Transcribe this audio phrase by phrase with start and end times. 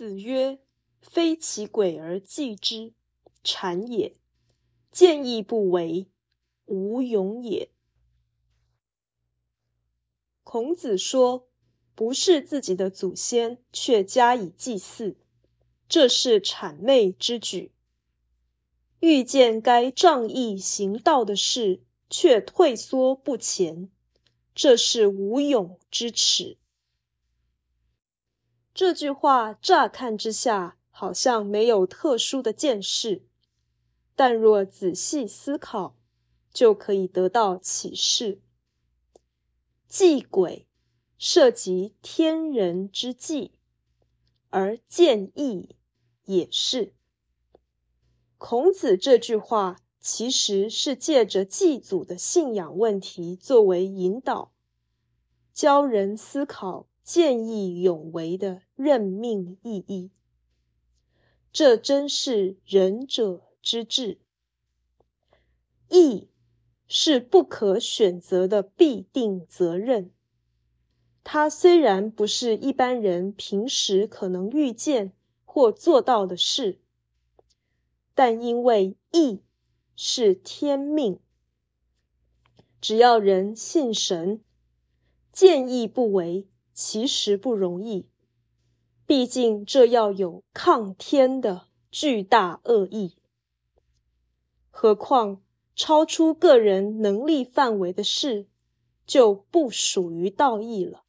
[0.00, 0.58] 子曰
[1.02, 2.94] ：“非其鬼而祭之，
[3.44, 4.14] 谄也；
[4.90, 6.08] 见义不为，
[6.64, 7.68] 无勇也。”
[10.42, 11.50] 孔子说
[11.94, 15.18] ：“不是自己的祖先，却加以祭祀，
[15.86, 17.70] 这是谄媚之举；
[19.00, 23.90] 遇见该仗义行道的事，却退缩不前，
[24.54, 26.56] 这是无勇之耻。”
[28.80, 33.22] 这句话乍看之下好像没有特殊的见识，
[34.16, 35.98] 但若仔细思考，
[36.50, 38.40] 就可以得到启示。
[39.86, 40.66] 祭鬼
[41.18, 43.52] 涉及天人之祭，
[44.48, 45.76] 而见义
[46.24, 46.94] 也是。
[48.38, 54.52] 孔子这句话其实是借着祭祖的信仰问题作为引导，
[55.52, 56.86] 教人思考。
[57.12, 60.12] 见义勇为的任命意义，
[61.50, 64.20] 这真是仁者之志。
[65.88, 66.28] 义
[66.86, 70.12] 是不可选择的必定责任。
[71.24, 75.12] 它虽然不是一般人平时可能遇见
[75.44, 76.78] 或做到的事，
[78.14, 79.42] 但因为义
[79.96, 81.18] 是天命，
[82.80, 84.44] 只要人信神，
[85.32, 86.46] 见义不为。
[86.82, 88.08] 其实不容易，
[89.04, 93.18] 毕竟这要有抗天的巨大恶意。
[94.70, 95.42] 何况
[95.76, 98.48] 超出个人能力范围的事，
[99.06, 101.04] 就不属于道义了。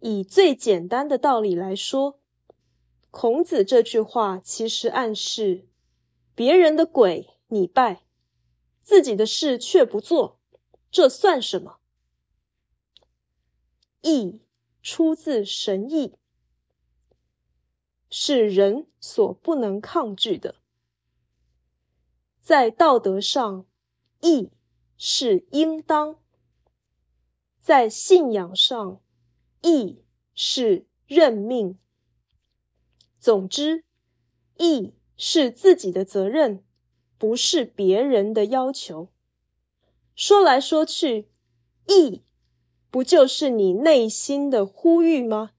[0.00, 2.18] 以最简单的道理来说，
[3.12, 5.68] 孔子这句话其实暗示：
[6.34, 8.02] 别人的鬼你拜，
[8.82, 10.40] 自己的事却不做，
[10.90, 11.78] 这算什么？
[14.04, 14.42] 义
[14.82, 16.12] 出自神意，
[18.10, 20.56] 是人所不能抗拒的。
[22.38, 23.64] 在道德上，
[24.20, 24.52] 义
[24.98, 26.16] 是应当；
[27.62, 29.00] 在信仰上，
[29.62, 30.04] 义
[30.34, 31.78] 是任命。
[33.18, 33.86] 总之，
[34.58, 36.62] 义是自己的责任，
[37.16, 39.08] 不是别人的要求。
[40.14, 41.30] 说来说去，
[41.86, 42.22] 义。
[42.94, 45.50] 不就是你内心的呼吁吗？